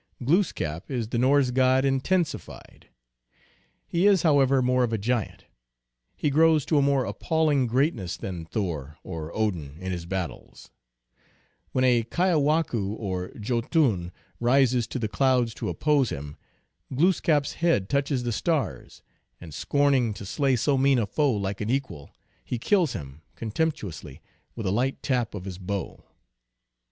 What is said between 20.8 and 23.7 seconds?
a foe like an equal, he kills him con